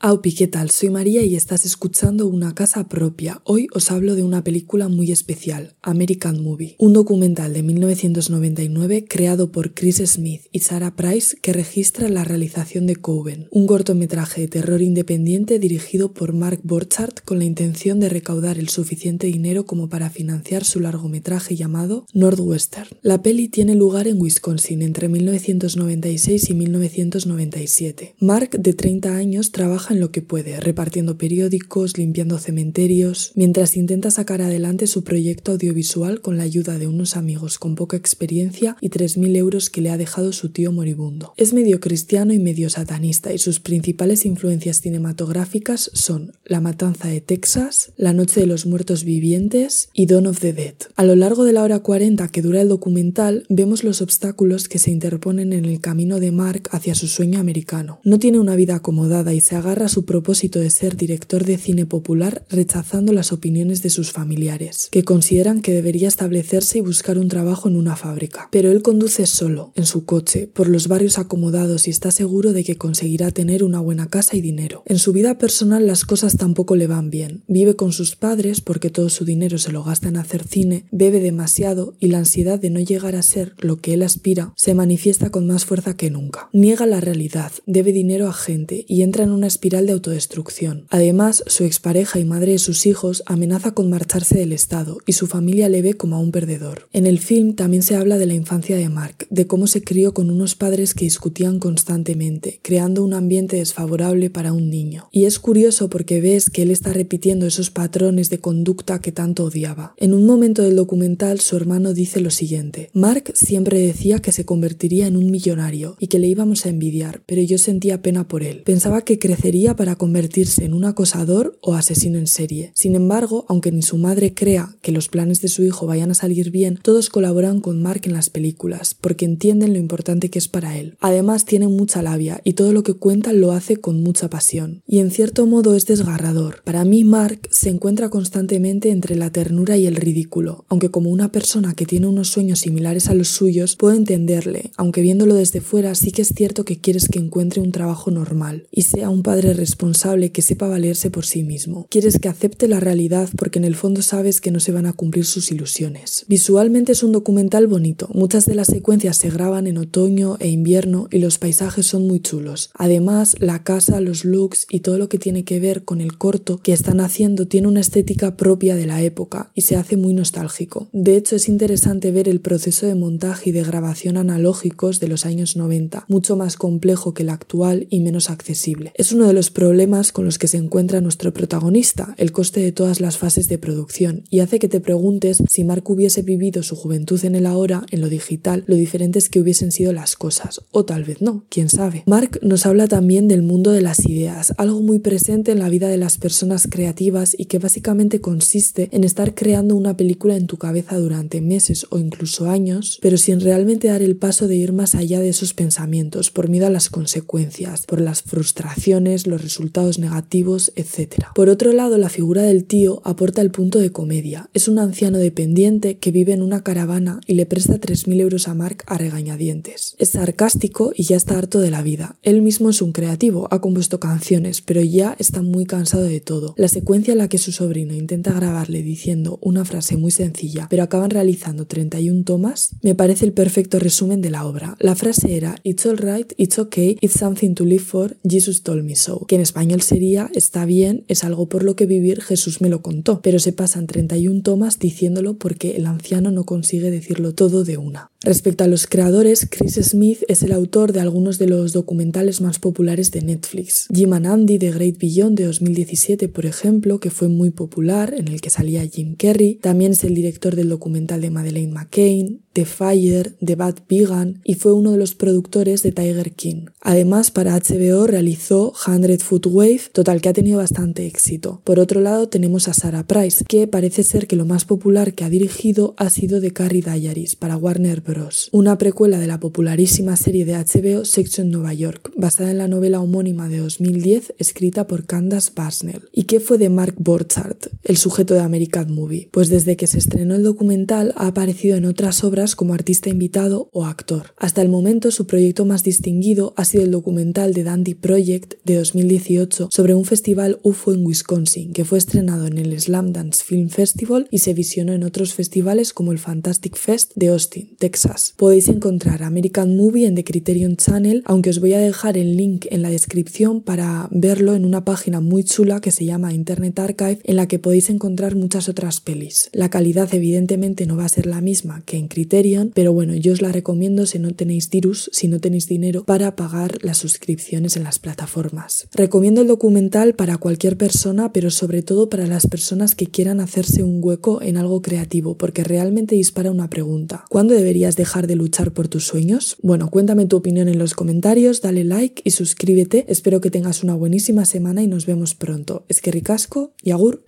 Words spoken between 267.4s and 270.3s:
HBO realizó 100 Foot Wave, total que